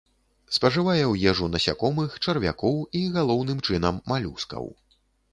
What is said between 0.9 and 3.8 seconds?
ў ежу насякомых, чарвякоў і, галоўным